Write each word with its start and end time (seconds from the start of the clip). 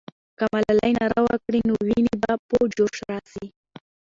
که 0.37 0.43
ملالۍ 0.53 0.91
ناره 0.99 1.19
وکړي، 1.27 1.59
نو 1.67 1.73
ويني 1.85 2.13
به 2.21 2.31
په 2.47 2.57
جوش 2.75 2.95
راسي. 3.09 3.45